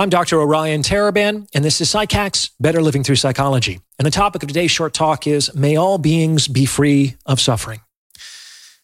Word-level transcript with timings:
I'm 0.00 0.10
Dr. 0.10 0.40
Orion 0.40 0.82
Taraban, 0.82 1.48
and 1.52 1.64
this 1.64 1.80
is 1.80 1.88
PsycHacks 1.88 2.52
Better 2.60 2.80
Living 2.80 3.02
Through 3.02 3.16
Psychology. 3.16 3.80
And 3.98 4.06
the 4.06 4.12
topic 4.12 4.44
of 4.44 4.48
today's 4.48 4.70
short 4.70 4.94
talk 4.94 5.26
is 5.26 5.52
May 5.56 5.74
all 5.74 5.98
beings 5.98 6.46
be 6.46 6.66
free 6.66 7.16
of 7.26 7.40
suffering. 7.40 7.80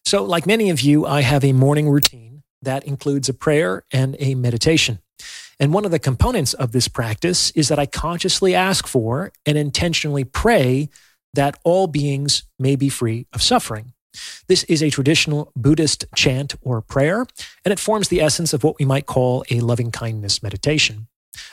So, 0.05 0.25
like 0.25 0.45
many 0.45 0.71
of 0.71 0.81
you, 0.81 1.07
I 1.07 1.21
have 1.21 1.45
a 1.45 1.53
morning 1.53 1.89
routine 1.89 2.43
that 2.63 2.83
includes 2.83 3.29
a 3.29 3.33
prayer 3.33 3.85
and 3.93 4.17
a 4.19 4.35
meditation. 4.35 4.99
And 5.61 5.73
one 5.73 5.85
of 5.85 5.93
the 5.93 6.01
components 6.01 6.53
of 6.53 6.73
this 6.73 6.89
practice 6.89 7.53
is 7.53 7.69
that 7.69 7.79
I 7.79 7.87
consciously 7.87 8.57
ask 8.57 8.89
for 8.89 9.31
and 9.47 9.57
intentionally 9.57 10.25
pray 10.25 10.89
that 11.33 11.57
all 11.63 11.87
beings 11.87 12.43
may 12.59 12.75
be 12.75 12.89
free 12.89 13.29
of 13.33 13.41
suffering. 13.41 13.94
This 14.47 14.65
is 14.65 14.83
a 14.83 14.91
traditional 14.91 15.53
Buddhist 15.57 16.05
chant 16.15 16.55
or 16.63 16.81
prayer, 16.81 17.27
and 17.65 17.73
it 17.73 17.79
forms 17.79 18.09
the 18.09 18.21
essence 18.21 18.53
of 18.53 18.65
what 18.65 18.79
we 18.79 18.85
might 18.85 19.07
call 19.07 19.45
a 19.51 19.61
loving 19.61 19.91
kindness 19.91 20.43
meditation. 20.43 21.09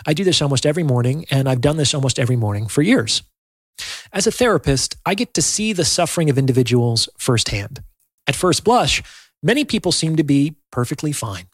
I 0.05 0.14
do 0.14 0.23
this 0.23 0.41
almost 0.41 0.66
every 0.66 0.84
morning, 0.84 1.26
and 1.32 1.49
I've 1.49 1.62
done 1.62 1.77
this 1.77 1.94
almost 1.94 2.20
every 2.20 2.35
morning 2.35 2.68
for 2.68 2.82
years. 2.82 3.23
As 4.13 4.27
a 4.27 4.32
therapist, 4.32 4.95
I 5.05 5.16
get 5.16 5.34
to 5.35 5.41
see 5.41 5.73
the 5.73 5.85
suffering 5.85 6.30
of 6.30 6.38
individuals 6.38 7.09
firsthand. 7.18 7.82
At 8.27 8.35
first 8.35 8.63
blush, 8.63 9.02
many 9.41 9.66
people 9.66 9.91
seem 9.91 10.16
to 10.18 10.23
be 10.23 10.55
perfectly 10.71 11.12
fine. 11.12 11.48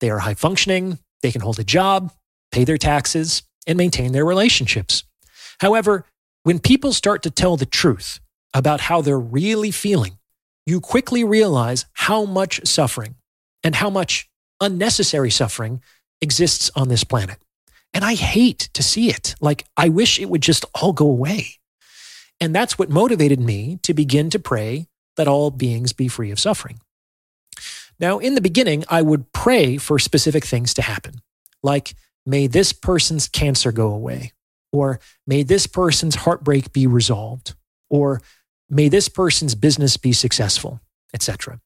They 0.00 0.10
are 0.10 0.20
high 0.20 0.34
functioning, 0.34 0.98
they 1.22 1.32
can 1.32 1.40
hold 1.40 1.58
a 1.58 1.64
job, 1.64 2.12
pay 2.52 2.64
their 2.64 2.78
taxes, 2.78 3.42
and 3.66 3.76
maintain 3.76 4.12
their 4.12 4.24
relationships. 4.24 5.04
However, 5.60 6.06
when 6.44 6.58
people 6.60 6.92
start 6.92 7.22
to 7.24 7.30
tell 7.30 7.56
the 7.56 7.66
truth 7.66 8.20
about 8.54 8.80
how 8.82 9.02
they're 9.02 9.18
really 9.18 9.70
feeling, 9.70 10.17
you 10.68 10.80
quickly 10.80 11.24
realize 11.24 11.86
how 11.94 12.26
much 12.26 12.66
suffering 12.66 13.14
and 13.64 13.74
how 13.74 13.88
much 13.88 14.28
unnecessary 14.60 15.30
suffering 15.30 15.80
exists 16.20 16.70
on 16.76 16.88
this 16.88 17.04
planet. 17.04 17.38
And 17.94 18.04
I 18.04 18.14
hate 18.14 18.68
to 18.74 18.82
see 18.82 19.08
it. 19.08 19.34
Like, 19.40 19.64
I 19.76 19.88
wish 19.88 20.20
it 20.20 20.28
would 20.28 20.42
just 20.42 20.66
all 20.74 20.92
go 20.92 21.06
away. 21.06 21.54
And 22.38 22.54
that's 22.54 22.78
what 22.78 22.90
motivated 22.90 23.40
me 23.40 23.78
to 23.82 23.94
begin 23.94 24.28
to 24.30 24.38
pray 24.38 24.88
that 25.16 25.26
all 25.26 25.50
beings 25.50 25.94
be 25.94 26.06
free 26.06 26.30
of 26.30 26.38
suffering. 26.38 26.80
Now, 27.98 28.18
in 28.18 28.34
the 28.34 28.40
beginning, 28.40 28.84
I 28.88 29.00
would 29.00 29.32
pray 29.32 29.78
for 29.78 29.98
specific 29.98 30.44
things 30.44 30.74
to 30.74 30.82
happen, 30.82 31.22
like, 31.62 31.94
may 32.26 32.46
this 32.46 32.72
person's 32.72 33.26
cancer 33.26 33.72
go 33.72 33.90
away, 33.90 34.32
or 34.70 35.00
may 35.26 35.42
this 35.42 35.66
person's 35.66 36.14
heartbreak 36.14 36.72
be 36.72 36.86
resolved, 36.86 37.54
or 37.88 38.20
May 38.70 38.88
this 38.88 39.08
person's 39.08 39.54
business 39.54 39.96
be 39.96 40.12
successful, 40.12 40.80
etc. 41.14 41.60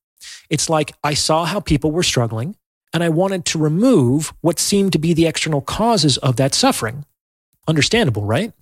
It's 0.49 0.69
like 0.69 0.93
I 1.03 1.15
saw 1.15 1.45
how 1.45 1.61
people 1.61 1.91
were 1.91 2.03
struggling 2.03 2.57
and 2.93 3.03
I 3.03 3.09
wanted 3.09 3.45
to 3.47 3.59
remove 3.59 4.33
what 4.41 4.59
seemed 4.59 4.93
to 4.93 4.99
be 4.99 5.15
the 5.15 5.27
external 5.27 5.61
causes 5.61 6.19
of 6.19 6.37
that 6.37 6.55
suffering. 6.55 7.05
Understandable, 7.67 8.25
right? 8.25 8.53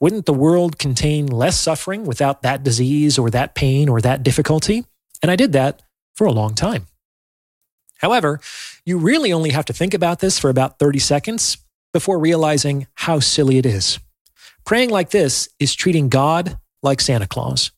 Wouldn't 0.00 0.26
the 0.26 0.32
world 0.32 0.78
contain 0.78 1.26
less 1.26 1.58
suffering 1.58 2.04
without 2.04 2.42
that 2.42 2.62
disease 2.62 3.18
or 3.18 3.30
that 3.30 3.54
pain 3.54 3.88
or 3.88 4.00
that 4.00 4.22
difficulty? 4.22 4.84
And 5.22 5.30
I 5.30 5.36
did 5.36 5.52
that 5.52 5.82
for 6.14 6.26
a 6.26 6.32
long 6.32 6.54
time. 6.54 6.86
However, 7.98 8.40
you 8.84 8.98
really 8.98 9.32
only 9.32 9.50
have 9.50 9.64
to 9.66 9.72
think 9.72 9.94
about 9.94 10.20
this 10.20 10.38
for 10.38 10.48
about 10.48 10.78
30 10.78 10.98
seconds 10.98 11.58
before 11.92 12.18
realizing 12.18 12.86
how 12.94 13.20
silly 13.20 13.58
it 13.58 13.66
is. 13.66 13.98
Praying 14.64 14.90
like 14.90 15.10
this 15.10 15.48
is 15.58 15.74
treating 15.74 16.08
God 16.08 16.58
like 16.82 17.00
Santa 17.00 17.26
Claus. 17.26 17.70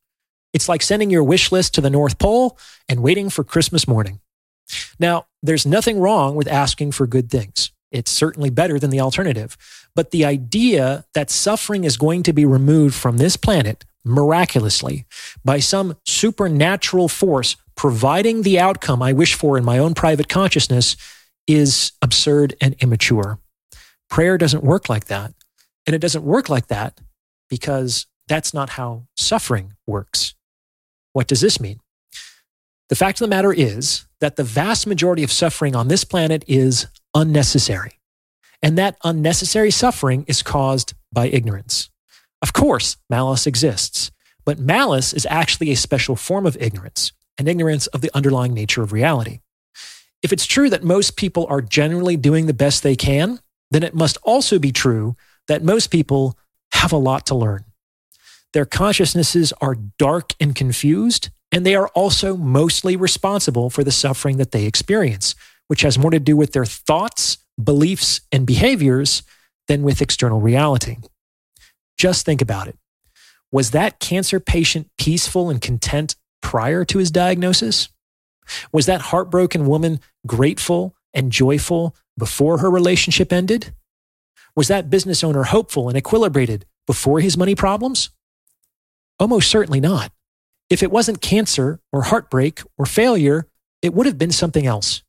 It's 0.52 0.68
like 0.68 0.82
sending 0.82 1.10
your 1.10 1.24
wish 1.24 1.52
list 1.52 1.74
to 1.74 1.80
the 1.80 1.90
North 1.90 2.18
Pole 2.18 2.58
and 2.88 3.02
waiting 3.02 3.30
for 3.30 3.44
Christmas 3.44 3.86
morning. 3.86 4.20
Now, 4.98 5.26
there's 5.42 5.66
nothing 5.66 5.98
wrong 5.98 6.34
with 6.34 6.48
asking 6.48 6.92
for 6.92 7.06
good 7.06 7.30
things. 7.30 7.70
It's 7.90 8.10
certainly 8.10 8.50
better 8.50 8.78
than 8.78 8.90
the 8.90 9.00
alternative. 9.00 9.56
But 9.94 10.10
the 10.10 10.24
idea 10.24 11.04
that 11.14 11.30
suffering 11.30 11.84
is 11.84 11.96
going 11.96 12.22
to 12.24 12.32
be 12.32 12.44
removed 12.44 12.94
from 12.94 13.16
this 13.16 13.36
planet 13.36 13.84
miraculously 14.04 15.06
by 15.44 15.58
some 15.58 15.96
supernatural 16.04 17.08
force 17.08 17.56
providing 17.76 18.42
the 18.42 18.58
outcome 18.58 19.02
I 19.02 19.12
wish 19.12 19.34
for 19.34 19.56
in 19.56 19.64
my 19.64 19.78
own 19.78 19.94
private 19.94 20.28
consciousness 20.28 20.96
is 21.46 21.92
absurd 22.02 22.54
and 22.60 22.74
immature. 22.80 23.38
Prayer 24.10 24.38
doesn't 24.38 24.64
work 24.64 24.88
like 24.88 25.06
that. 25.06 25.32
And 25.86 25.94
it 25.94 26.00
doesn't 26.00 26.24
work 26.24 26.48
like 26.48 26.66
that 26.68 27.00
because 27.48 28.06
that's 28.28 28.54
not 28.54 28.70
how 28.70 29.04
suffering 29.16 29.74
works. 29.86 30.34
What 31.12 31.26
does 31.26 31.40
this 31.40 31.60
mean? 31.60 31.80
The 32.88 32.96
fact 32.96 33.20
of 33.20 33.26
the 33.26 33.34
matter 33.34 33.52
is 33.52 34.06
that 34.20 34.36
the 34.36 34.44
vast 34.44 34.86
majority 34.86 35.22
of 35.22 35.32
suffering 35.32 35.74
on 35.74 35.88
this 35.88 36.04
planet 36.04 36.44
is 36.46 36.86
unnecessary. 37.14 38.00
And 38.62 38.76
that 38.78 38.96
unnecessary 39.04 39.70
suffering 39.70 40.24
is 40.26 40.42
caused 40.42 40.94
by 41.12 41.28
ignorance. 41.28 41.90
Of 42.42 42.52
course, 42.52 42.96
malice 43.10 43.46
exists, 43.46 44.10
but 44.44 44.58
malice 44.58 45.12
is 45.12 45.26
actually 45.30 45.70
a 45.70 45.76
special 45.76 46.16
form 46.16 46.46
of 46.46 46.56
ignorance, 46.60 47.12
an 47.38 47.48
ignorance 47.48 47.86
of 47.88 48.00
the 48.00 48.10
underlying 48.14 48.54
nature 48.54 48.82
of 48.82 48.92
reality. 48.92 49.40
If 50.22 50.32
it's 50.32 50.46
true 50.46 50.70
that 50.70 50.82
most 50.82 51.16
people 51.16 51.46
are 51.48 51.60
generally 51.60 52.16
doing 52.16 52.46
the 52.46 52.54
best 52.54 52.82
they 52.82 52.96
can, 52.96 53.40
then 53.70 53.82
it 53.82 53.94
must 53.94 54.16
also 54.22 54.58
be 54.58 54.72
true 54.72 55.16
that 55.46 55.62
most 55.62 55.88
people 55.88 56.36
have 56.72 56.92
a 56.92 56.96
lot 56.96 57.26
to 57.26 57.34
learn. 57.34 57.64
Their 58.52 58.64
consciousnesses 58.64 59.52
are 59.60 59.76
dark 59.98 60.32
and 60.40 60.54
confused, 60.54 61.30
and 61.52 61.64
they 61.64 61.74
are 61.74 61.88
also 61.88 62.36
mostly 62.36 62.96
responsible 62.96 63.70
for 63.70 63.84
the 63.84 63.92
suffering 63.92 64.38
that 64.38 64.52
they 64.52 64.64
experience, 64.64 65.34
which 65.66 65.82
has 65.82 65.98
more 65.98 66.10
to 66.10 66.20
do 66.20 66.36
with 66.36 66.52
their 66.52 66.64
thoughts, 66.64 67.38
beliefs, 67.62 68.20
and 68.32 68.46
behaviors 68.46 69.22
than 69.66 69.82
with 69.82 70.00
external 70.00 70.40
reality. 70.40 70.96
Just 71.98 72.24
think 72.24 72.40
about 72.40 72.68
it. 72.68 72.78
Was 73.50 73.70
that 73.72 74.00
cancer 74.00 74.40
patient 74.40 74.90
peaceful 74.98 75.50
and 75.50 75.60
content 75.60 76.16
prior 76.42 76.84
to 76.86 76.98
his 76.98 77.10
diagnosis? 77.10 77.88
Was 78.72 78.86
that 78.86 79.00
heartbroken 79.00 79.66
woman 79.66 80.00
grateful 80.26 80.94
and 81.12 81.32
joyful 81.32 81.96
before 82.16 82.58
her 82.58 82.70
relationship 82.70 83.32
ended? 83.32 83.74
Was 84.56 84.68
that 84.68 84.90
business 84.90 85.22
owner 85.22 85.44
hopeful 85.44 85.88
and 85.88 85.96
equilibrated 85.96 86.64
before 86.86 87.20
his 87.20 87.36
money 87.36 87.54
problems? 87.54 88.10
Almost 89.18 89.50
certainly 89.50 89.80
not. 89.80 90.12
If 90.70 90.82
it 90.82 90.92
wasn't 90.92 91.20
cancer 91.20 91.80
or 91.92 92.02
heartbreak 92.02 92.60
or 92.76 92.86
failure, 92.86 93.46
it 93.82 93.94
would 93.94 94.06
have 94.06 94.18
been 94.18 94.32
something 94.32 94.66
else. 94.66 95.02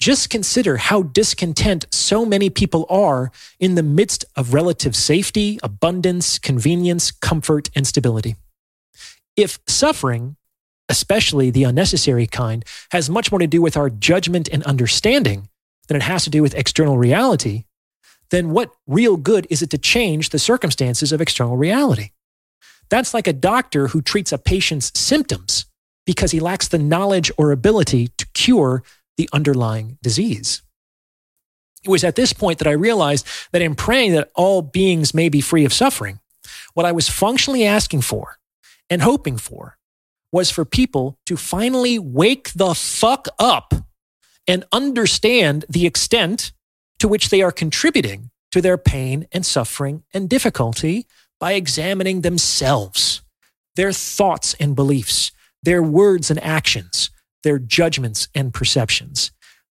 Just 0.00 0.30
consider 0.30 0.78
how 0.78 1.04
discontent 1.04 1.86
so 1.92 2.26
many 2.26 2.50
people 2.50 2.86
are 2.90 3.30
in 3.60 3.76
the 3.76 3.82
midst 3.84 4.24
of 4.34 4.52
relative 4.52 4.96
safety, 4.96 5.60
abundance, 5.62 6.40
convenience, 6.40 7.12
comfort, 7.12 7.70
and 7.76 7.86
stability. 7.86 8.34
If 9.36 9.60
suffering, 9.68 10.36
especially 10.88 11.50
the 11.50 11.64
unnecessary 11.64 12.26
kind, 12.26 12.64
has 12.90 13.08
much 13.08 13.30
more 13.30 13.38
to 13.38 13.46
do 13.46 13.62
with 13.62 13.76
our 13.76 13.88
judgment 13.88 14.48
and 14.52 14.64
understanding 14.64 15.48
than 15.86 15.96
it 15.96 16.02
has 16.02 16.24
to 16.24 16.30
do 16.30 16.42
with 16.42 16.54
external 16.54 16.98
reality, 16.98 17.64
then 18.30 18.50
what 18.50 18.72
real 18.88 19.16
good 19.16 19.46
is 19.50 19.62
it 19.62 19.70
to 19.70 19.78
change 19.78 20.30
the 20.30 20.38
circumstances 20.38 21.12
of 21.12 21.20
external 21.20 21.56
reality? 21.56 22.10
That's 22.92 23.14
like 23.14 23.26
a 23.26 23.32
doctor 23.32 23.88
who 23.88 24.02
treats 24.02 24.32
a 24.32 24.38
patient's 24.38 24.92
symptoms 24.94 25.64
because 26.04 26.30
he 26.30 26.40
lacks 26.40 26.68
the 26.68 26.76
knowledge 26.76 27.32
or 27.38 27.50
ability 27.50 28.08
to 28.18 28.26
cure 28.34 28.82
the 29.16 29.30
underlying 29.32 29.96
disease. 30.02 30.60
It 31.82 31.88
was 31.88 32.04
at 32.04 32.16
this 32.16 32.34
point 32.34 32.58
that 32.58 32.68
I 32.68 32.72
realized 32.72 33.26
that 33.52 33.62
in 33.62 33.76
praying 33.76 34.12
that 34.12 34.30
all 34.34 34.60
beings 34.60 35.14
may 35.14 35.30
be 35.30 35.40
free 35.40 35.64
of 35.64 35.72
suffering, 35.72 36.20
what 36.74 36.84
I 36.84 36.92
was 36.92 37.08
functionally 37.08 37.64
asking 37.64 38.02
for 38.02 38.36
and 38.90 39.00
hoping 39.00 39.38
for 39.38 39.78
was 40.30 40.50
for 40.50 40.66
people 40.66 41.18
to 41.24 41.38
finally 41.38 41.98
wake 41.98 42.52
the 42.52 42.74
fuck 42.74 43.26
up 43.38 43.72
and 44.46 44.66
understand 44.70 45.64
the 45.66 45.86
extent 45.86 46.52
to 46.98 47.08
which 47.08 47.30
they 47.30 47.40
are 47.40 47.52
contributing 47.52 48.28
to 48.50 48.60
their 48.60 48.76
pain 48.76 49.26
and 49.32 49.46
suffering 49.46 50.02
and 50.12 50.28
difficulty 50.28 51.06
by 51.42 51.54
examining 51.54 52.20
themselves, 52.20 53.20
their 53.74 53.92
thoughts 53.92 54.54
and 54.60 54.76
beliefs, 54.76 55.32
their 55.60 55.82
words 55.82 56.30
and 56.30 56.40
actions, 56.40 57.10
their 57.42 57.58
judgments 57.58 58.28
and 58.32 58.54
perceptions. 58.54 59.32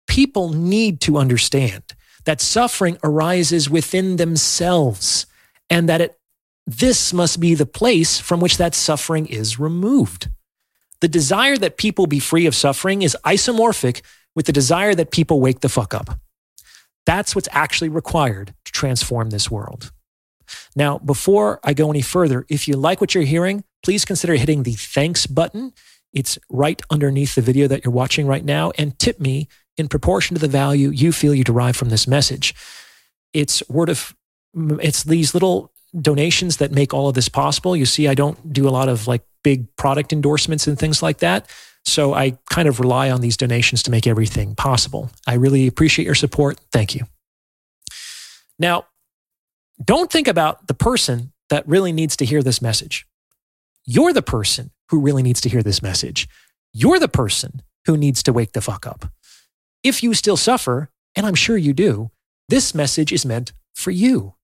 People 0.09 0.53
need 0.53 1.01
to 1.03 1.17
understand 1.17 1.85
that 2.25 2.41
suffering 2.41 2.99
arises 3.05 3.71
within 3.71 4.17
themselves 4.17 5.27
and 5.71 5.89
that 5.89 6.01
it, 6.01 6.19
this 6.67 7.13
must 7.13 7.39
be 7.39 7.55
the 7.55 7.65
place 7.65 8.19
from 8.19 8.41
which 8.41 8.57
that 8.57 8.75
suffering 8.75 9.27
is 9.27 9.61
removed. 9.61 10.31
The 11.01 11.07
desire 11.07 11.57
that 11.59 11.77
people 11.77 12.09
be 12.09 12.19
free 12.19 12.47
of 12.47 12.57
suffering 12.57 13.03
is 13.03 13.17
isomorphic 13.25 14.03
with 14.35 14.47
the 14.47 14.53
desire 14.53 14.97
that 14.97 15.13
people 15.13 15.41
wake 15.41 15.61
the 15.61 15.69
fuck 15.69 15.95
up. 15.95 16.19
That's 17.07 17.37
what's 17.37 17.49
actually 17.53 17.91
required 17.91 18.53
to 18.65 18.73
transform 18.73 19.31
this 19.31 19.49
world. 19.49 19.93
Now, 20.75 20.99
before 20.99 21.61
I 21.63 21.75
go 21.75 21.91
any 21.91 22.03
further, 22.03 22.47
if 22.49 22.67
you 22.69 22.77
like 22.77 23.01
what 23.01 23.15
you're 23.15 23.25
hearing, 23.25 23.65
please 23.83 24.05
consider 24.05 24.35
hitting 24.35 24.63
the 24.63 24.75
thanks 24.75 25.27
button. 25.27 25.73
It's 26.13 26.39
right 26.49 26.81
underneath 26.91 27.35
the 27.35 27.43
video 27.43 27.67
that 27.69 27.85
you're 27.85 27.93
watching 27.93 28.27
right 28.27 28.45
now 28.45 28.73
and 28.77 28.99
tip 28.99 29.21
me 29.21 29.49
in 29.77 29.89
proportion 29.89 30.35
to 30.35 30.41
the 30.41 30.49
value 30.49 30.91
you 30.91 31.13
feel 31.13 31.35
you 31.35 31.45
derive 31.45 31.77
from 31.77 31.89
this 31.89 32.07
message. 32.07 32.55
It's 33.33 33.63
word 33.69 33.89
of, 33.89 34.15
it's 34.55 35.05
these 35.05 35.35
little 35.35 35.73
donations 35.99 36.59
that 36.59 36.73
make 36.73 36.93
all 36.93 37.09
of 37.09 37.15
this 37.15 37.29
possible. 37.29 37.77
You 37.77 37.87
see, 37.87 38.09
I 38.09 38.15
don't 38.15 38.53
do 38.53 38.69
a 38.69 38.71
lot 38.71 38.89
of 38.89 39.07
like 39.07 39.23
big 39.43 39.75
product 39.77 40.13
endorsements 40.13 40.67
and 40.67 40.79
things 40.79 41.03
like 41.03 41.19
that. 41.19 41.49
So 41.85 42.15
I 42.15 42.39
kind 42.51 42.69
of 42.69 42.79
rely 42.79 43.11
on 43.11 43.21
these 43.21 43.37
donations 43.37 43.83
to 43.85 43.91
make 43.91 44.07
everything 44.07 44.55
possible. 44.55 45.11
I 45.27 45.35
really 45.35 45.67
appreciate 45.67 46.05
your 46.05 46.15
support. 46.15 46.61
Thank 46.71 46.95
you. 46.95 47.07
Now, 48.59 48.87
don't 49.85 50.11
think 50.11 50.29
about 50.29 50.67
the 50.67 50.75
person 50.75 51.33
that 51.51 51.67
really 51.67 51.93
needs 51.93 52.17
to 52.17 52.25
hear 52.25 52.43
this 52.43 52.63
message. 52.63 53.07
You're 53.85 54.13
the 54.13 54.23
person 54.23 54.71
who 54.89 55.01
really 55.01 55.23
needs 55.23 55.41
to 55.43 55.49
hear 55.49 55.63
this 55.63 55.83
message. 55.83 56.29
You're 56.73 56.99
the 56.99 57.09
person 57.09 57.63
who 57.87 57.97
needs 57.97 58.23
to 58.23 58.33
wake 58.33 58.53
the 58.53 58.61
fuck 58.61 58.87
up. 58.87 59.07
If 59.83 60.03
you 60.03 60.15
still 60.15 60.37
suffer, 60.37 60.91
and 61.17 61.27
I'm 61.27 61.35
sure 61.35 61.57
you 61.57 61.73
do, 61.73 62.11
this 62.49 62.75
message 62.75 63.13
is 63.13 63.27
meant 63.27 63.53
for 63.75 63.91
you. 63.91 64.35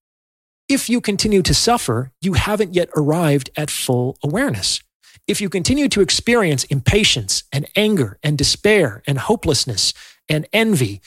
If 0.68 0.90
you 0.90 1.00
continue 1.00 1.42
to 1.42 1.54
suffer, 1.54 2.12
you 2.20 2.34
haven't 2.34 2.74
yet 2.74 2.90
arrived 2.96 3.50
at 3.56 3.70
full 3.70 4.18
awareness. 4.22 4.82
If 5.26 5.40
you 5.40 5.48
continue 5.48 5.88
to 5.88 6.00
experience 6.00 6.64
impatience 6.64 7.44
and 7.52 7.66
anger 7.76 8.18
and 8.22 8.36
despair 8.36 9.02
and 9.06 9.18
hopelessness 9.18 9.94
and 10.28 10.46
envy, 10.52 11.00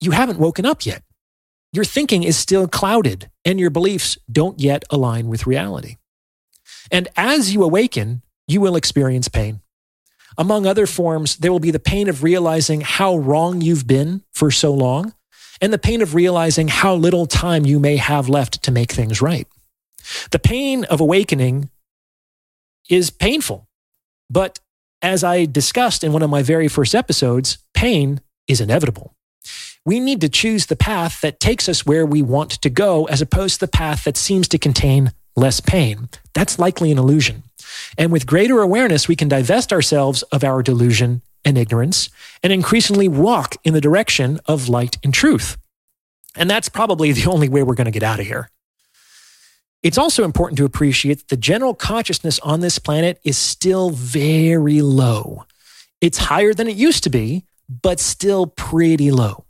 you 0.00 0.12
haven't 0.12 0.38
woken 0.38 0.64
up 0.64 0.86
yet. 0.86 1.02
Your 1.72 1.84
thinking 1.84 2.22
is 2.22 2.36
still 2.36 2.68
clouded 2.68 3.30
and 3.44 3.58
your 3.58 3.70
beliefs 3.70 4.18
don't 4.30 4.60
yet 4.60 4.84
align 4.90 5.28
with 5.28 5.46
reality. 5.46 5.96
And 6.90 7.08
as 7.16 7.54
you 7.54 7.62
awaken, 7.62 8.22
you 8.46 8.60
will 8.60 8.76
experience 8.76 9.28
pain. 9.28 9.60
Among 10.36 10.66
other 10.66 10.86
forms, 10.86 11.36
there 11.36 11.52
will 11.52 11.60
be 11.60 11.70
the 11.70 11.78
pain 11.78 12.08
of 12.08 12.22
realizing 12.22 12.82
how 12.82 13.16
wrong 13.16 13.60
you've 13.60 13.86
been 13.86 14.22
for 14.32 14.50
so 14.50 14.72
long, 14.72 15.14
and 15.60 15.72
the 15.72 15.78
pain 15.78 16.02
of 16.02 16.14
realizing 16.14 16.68
how 16.68 16.94
little 16.94 17.26
time 17.26 17.64
you 17.64 17.78
may 17.78 17.96
have 17.96 18.28
left 18.28 18.62
to 18.64 18.70
make 18.70 18.90
things 18.92 19.22
right. 19.22 19.46
The 20.30 20.38
pain 20.38 20.84
of 20.84 21.00
awakening 21.00 21.70
is 22.88 23.10
painful, 23.10 23.68
but 24.28 24.58
as 25.00 25.22
I 25.22 25.44
discussed 25.44 26.02
in 26.02 26.12
one 26.12 26.22
of 26.22 26.30
my 26.30 26.42
very 26.42 26.68
first 26.68 26.94
episodes, 26.94 27.58
pain 27.74 28.20
is 28.48 28.60
inevitable. 28.60 29.14
We 29.84 29.98
need 29.98 30.20
to 30.20 30.28
choose 30.28 30.66
the 30.66 30.76
path 30.76 31.20
that 31.22 31.40
takes 31.40 31.68
us 31.68 31.84
where 31.84 32.06
we 32.06 32.22
want 32.22 32.50
to 32.52 32.70
go 32.70 33.06
as 33.06 33.20
opposed 33.20 33.54
to 33.54 33.66
the 33.66 33.72
path 33.72 34.04
that 34.04 34.16
seems 34.16 34.46
to 34.48 34.58
contain 34.58 35.12
less 35.34 35.60
pain. 35.60 36.08
That's 36.34 36.58
likely 36.58 36.92
an 36.92 36.98
illusion. 36.98 37.42
And 37.98 38.12
with 38.12 38.26
greater 38.26 38.60
awareness, 38.60 39.08
we 39.08 39.16
can 39.16 39.28
divest 39.28 39.72
ourselves 39.72 40.22
of 40.24 40.44
our 40.44 40.62
delusion 40.62 41.22
and 41.44 41.58
ignorance 41.58 42.10
and 42.42 42.52
increasingly 42.52 43.08
walk 43.08 43.56
in 43.64 43.74
the 43.74 43.80
direction 43.80 44.38
of 44.46 44.68
light 44.68 44.98
and 45.02 45.12
truth. 45.12 45.56
And 46.36 46.48
that's 46.48 46.68
probably 46.68 47.12
the 47.12 47.30
only 47.30 47.48
way 47.48 47.62
we're 47.62 47.74
going 47.74 47.86
to 47.86 47.90
get 47.90 48.02
out 48.02 48.20
of 48.20 48.26
here. 48.26 48.50
It's 49.82 49.98
also 49.98 50.22
important 50.22 50.58
to 50.58 50.64
appreciate 50.64 51.18
that 51.18 51.28
the 51.28 51.36
general 51.36 51.74
consciousness 51.74 52.38
on 52.40 52.60
this 52.60 52.78
planet 52.78 53.20
is 53.24 53.36
still 53.36 53.90
very 53.90 54.80
low. 54.80 55.44
It's 56.00 56.18
higher 56.18 56.54
than 56.54 56.68
it 56.68 56.76
used 56.76 57.02
to 57.04 57.10
be, 57.10 57.44
but 57.68 57.98
still 57.98 58.46
pretty 58.46 59.10
low. 59.10 59.44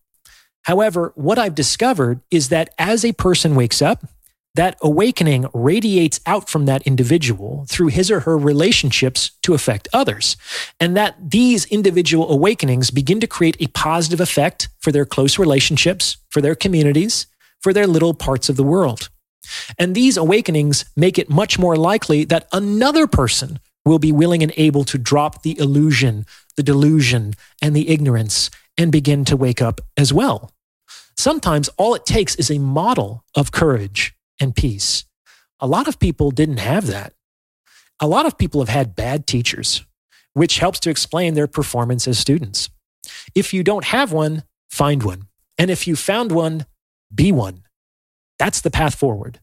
However, 0.63 1.13
what 1.17 1.39
I've 1.39 1.55
discovered 1.55 2.21
is 2.31 2.49
that 2.49 2.71
as 2.79 3.05
a 3.05 3.13
person 3.13 3.55
wakes 3.55 3.83
up, 3.83 4.05
that 4.55 4.77
awakening 4.83 5.47
radiates 5.55 6.21
out 6.27 6.49
from 6.49 6.67
that 6.67 6.83
individual 6.83 7.65
through 7.69 7.89
his 7.89 8.11
or 8.11 8.21
her 8.21 8.37
relationships 8.37 9.31
to 9.43 9.55
affect 9.55 9.89
others. 9.93 10.37
And 10.79 10.97
that 10.97 11.17
these 11.31 11.65
individual 11.67 12.31
awakenings 12.31 12.91
begin 12.91 13.19
to 13.21 13.27
create 13.27 13.57
a 13.61 13.69
positive 13.69 14.21
effect 14.21 14.69
for 14.81 14.93
their 14.93 15.07
close 15.07 15.39
relationships, 15.39 16.19
for 16.29 16.43
their 16.43 16.55
communities, 16.55 17.27
for 17.61 17.73
their 17.73 17.87
little 17.87 18.13
parts 18.13 18.49
of 18.49 18.57
the 18.57 18.63
world. 18.63 19.09
And 19.79 19.95
these 19.95 20.17
awakenings 20.17 20.85
make 20.97 21.19
it 21.19 21.31
much 21.31 21.59
more 21.59 21.77
likely 21.77 22.25
that 22.25 22.47
another 22.53 23.07
person 23.07 23.59
will 23.85 23.99
be 23.99 24.13
willing 24.13 24.43
and 24.43 24.53
able 24.57 24.85
to 24.85 24.99
drop 24.99 25.43
the 25.43 25.59
illusion, 25.59 26.27
the 26.57 26.63
delusion, 26.63 27.35
and 27.61 27.75
the 27.75 27.89
ignorance 27.89 28.51
and 28.79 28.91
begin 28.91 29.25
to 29.27 29.37
wake 29.37 29.61
up 29.63 29.81
as 29.97 30.13
well. 30.13 30.51
Sometimes 31.17 31.69
all 31.77 31.95
it 31.95 32.07
takes 32.07 32.35
is 32.37 32.51
a 32.51 32.59
model 32.59 33.25
of 33.37 33.53
courage 33.53 34.15
and 34.41 34.57
peace. 34.57 35.05
A 35.61 35.67
lot 35.67 35.87
of 35.89 35.99
people 35.99 36.31
didn't 36.31 36.59
have 36.59 36.87
that. 36.87 37.13
A 38.01 38.09
lot 38.09 38.27
of 38.27 38.39
people 38.39 38.61
have 38.61 38.69
had 38.69 38.97
bad 38.97 39.27
teachers, 39.27 39.85
which 40.33 40.59
helps 40.59 40.81
to 40.81 40.91
explain 40.91 41.35
their 41.35 41.47
performance 41.47 42.09
as 42.09 42.19
students. 42.19 42.71
If 43.35 43.55
you 43.55 43.63
don't 43.63 43.85
have 43.85 44.13
one, 44.13 44.45
find 44.71 45.03
one. 45.03 45.29
And 45.59 45.71
if 45.71 45.87
you 45.87 45.95
found 45.95 46.33
one, 46.33 46.67
be 47.15 47.31
one. 47.31 47.63
That's 48.39 48.61
the 48.61 48.71
path 48.71 48.95
forward. 48.95 49.39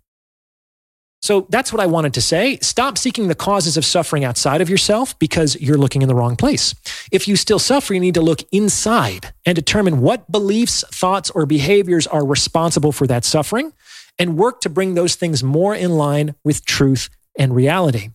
So 1.22 1.48
that's 1.50 1.74
what 1.74 1.82
I 1.82 1.86
wanted 1.86 2.14
to 2.14 2.22
say. 2.22 2.58
Stop 2.62 2.98
seeking 2.98 3.28
the 3.28 3.36
causes 3.36 3.76
of 3.76 3.84
suffering 3.84 4.24
outside 4.24 4.62
of 4.62 4.70
yourself 4.70 5.18
because 5.20 5.60
you're 5.60 5.78
looking 5.78 6.02
in 6.02 6.08
the 6.08 6.16
wrong 6.16 6.36
place. 6.36 6.74
If 7.12 7.28
you 7.28 7.36
still 7.36 7.60
suffer, 7.60 7.94
you 7.94 8.00
need 8.00 8.14
to 8.14 8.22
look 8.22 8.42
inside 8.52 9.34
and 9.46 9.56
determine 9.56 10.00
what 10.00 10.32
beliefs, 10.32 10.84
thoughts, 10.92 11.30
or 11.30 11.46
behaviors 11.46 12.08
are 12.08 12.26
responsible 12.26 12.92
for 12.94 13.06
that 13.08 13.26
suffering 13.26 13.74
and 14.18 14.38
work 14.38 14.62
to 14.62 14.70
bring 14.70 14.94
those 14.94 15.16
things 15.16 15.44
more 15.44 15.76
in 15.76 15.92
line 15.92 16.36
with 16.44 16.66
truth 16.66 17.10
and 17.38 17.56
reality. 17.56 18.10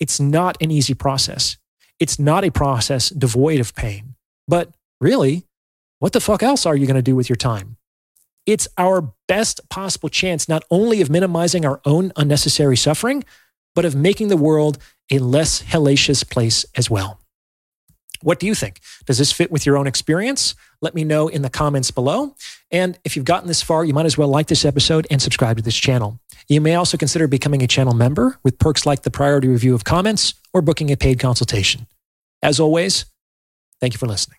It's 0.00 0.18
not 0.18 0.56
an 0.60 0.70
easy 0.70 0.94
process. 0.94 1.56
It's 1.98 2.18
not 2.18 2.44
a 2.44 2.50
process 2.50 3.10
devoid 3.10 3.60
of 3.60 3.74
pain. 3.74 4.14
But 4.48 4.74
really, 5.00 5.44
what 5.98 6.12
the 6.12 6.20
fuck 6.20 6.42
else 6.42 6.66
are 6.66 6.76
you 6.76 6.86
going 6.86 6.96
to 6.96 7.02
do 7.02 7.16
with 7.16 7.28
your 7.28 7.36
time? 7.36 7.76
It's 8.46 8.68
our 8.78 9.12
best 9.28 9.68
possible 9.68 10.08
chance 10.08 10.48
not 10.48 10.64
only 10.70 11.00
of 11.00 11.10
minimizing 11.10 11.66
our 11.66 11.80
own 11.84 12.12
unnecessary 12.16 12.76
suffering, 12.76 13.24
but 13.74 13.84
of 13.84 13.94
making 13.94 14.28
the 14.28 14.36
world 14.36 14.78
a 15.10 15.18
less 15.18 15.62
hellacious 15.62 16.28
place 16.28 16.64
as 16.76 16.88
well. 16.88 17.20
What 18.22 18.40
do 18.40 18.46
you 18.46 18.54
think? 18.54 18.80
Does 19.04 19.18
this 19.18 19.30
fit 19.30 19.52
with 19.52 19.66
your 19.66 19.76
own 19.76 19.86
experience? 19.86 20.54
Let 20.80 20.94
me 20.94 21.04
know 21.04 21.28
in 21.28 21.42
the 21.42 21.50
comments 21.50 21.90
below. 21.90 22.34
And 22.70 22.98
if 23.04 23.14
you've 23.14 23.24
gotten 23.24 23.46
this 23.46 23.62
far, 23.62 23.84
you 23.84 23.92
might 23.92 24.06
as 24.06 24.16
well 24.16 24.28
like 24.28 24.46
this 24.46 24.64
episode 24.64 25.06
and 25.10 25.20
subscribe 25.20 25.58
to 25.58 25.62
this 25.62 25.76
channel. 25.76 26.18
You 26.48 26.60
may 26.60 26.74
also 26.74 26.96
consider 26.96 27.26
becoming 27.28 27.62
a 27.62 27.66
channel 27.66 27.94
member 27.94 28.38
with 28.42 28.58
perks 28.58 28.86
like 28.86 29.02
the 29.02 29.10
priority 29.10 29.48
review 29.48 29.74
of 29.74 29.84
comments 29.84 30.34
or 30.52 30.62
booking 30.62 30.90
a 30.90 30.96
paid 30.96 31.20
consultation. 31.20 31.86
As 32.42 32.58
always, 32.60 33.04
thank 33.80 33.92
you 33.92 33.98
for 33.98 34.06
listening. 34.06 34.38